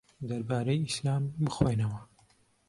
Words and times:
دەربارەی 0.29 0.83
ئیسلام 0.87 1.23
بخوێنەوە. 1.45 2.01